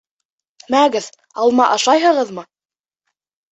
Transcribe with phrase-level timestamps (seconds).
[0.75, 1.09] Мәгеҙ,
[1.45, 2.49] алма ашайһығыҙмы?